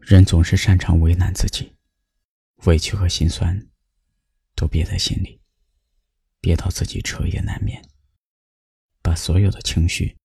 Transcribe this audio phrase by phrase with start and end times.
[0.00, 1.76] 人总是擅长为难自己，
[2.64, 3.68] 委屈和心酸
[4.56, 5.40] 都憋在心里，
[6.40, 7.86] 憋到自己彻夜难眠，
[9.02, 10.16] 把所有的情绪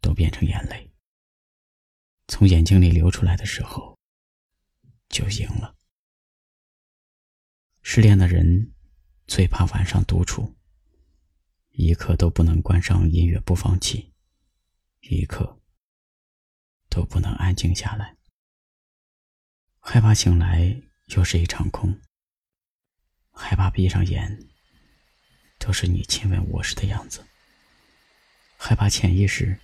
[0.00, 0.92] 都变成眼泪，
[2.28, 3.98] 从眼睛里流出来的时候，
[5.08, 5.74] 就赢了。
[7.82, 8.72] 失恋的人
[9.26, 10.54] 最怕晚上独处，
[11.70, 14.12] 一刻都不能关上音乐播放器，
[15.00, 15.58] 一刻
[16.90, 18.19] 都不能安静下来。
[19.92, 20.80] 害怕醒来
[21.16, 21.98] 又是一场空，
[23.32, 24.38] 害怕闭上眼
[25.58, 27.26] 都是你亲吻我时的样子，
[28.56, 29.58] 害怕潜意识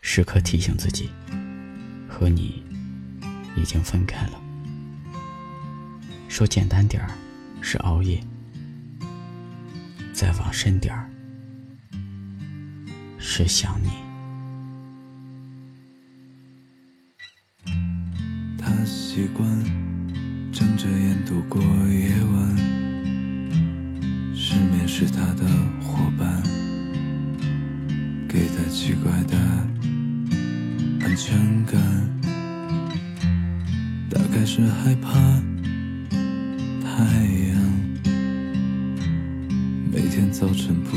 [0.00, 1.10] 时刻提醒自己
[2.08, 2.64] 和你
[3.54, 4.40] 已经分开了。
[6.26, 7.10] 说简单点儿
[7.60, 8.18] 是熬夜，
[10.14, 11.10] 再往深点儿
[13.18, 14.05] 是想你。
[19.16, 19.48] 习惯
[20.52, 22.54] 睁着眼度过夜晚，
[24.34, 25.46] 失眠是他的
[25.80, 26.42] 伙伴，
[28.28, 29.34] 给他奇怪的
[31.00, 31.80] 安全感，
[34.10, 35.14] 大概是害怕
[36.82, 37.02] 太
[37.48, 37.56] 阳
[39.90, 40.94] 每天早晨不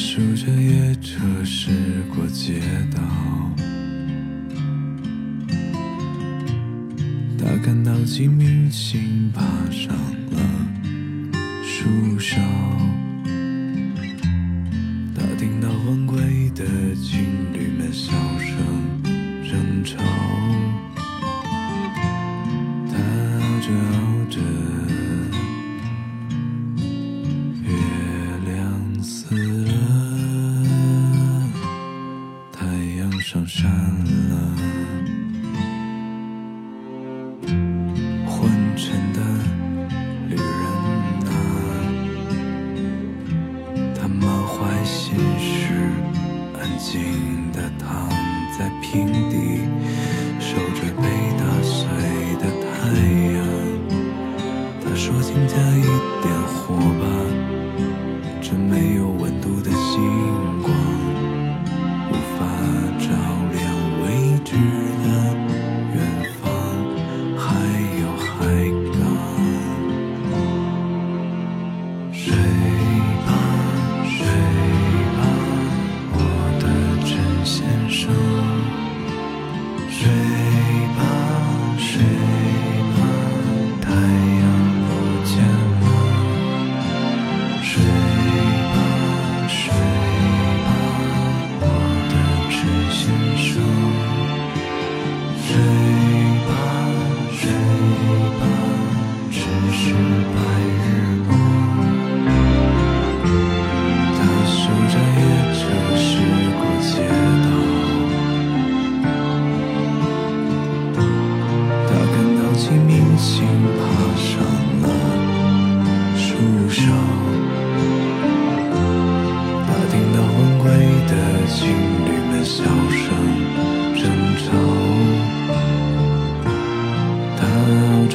[0.00, 1.70] 数着夜车驶
[2.14, 2.60] 过街
[2.94, 3.02] 道，
[7.36, 9.42] 他看到几明星爬
[48.90, 49.60] 平地，
[50.40, 51.02] 守着被
[51.36, 51.84] 打碎
[52.40, 52.72] 的太
[53.34, 53.38] 阳。
[54.82, 55.82] 他说：“请加一
[56.22, 57.04] 点火吧，
[58.40, 59.08] 真没有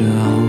[0.03, 0.42] 着熬着。